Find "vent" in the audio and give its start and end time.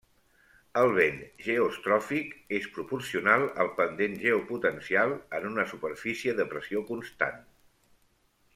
0.93-1.19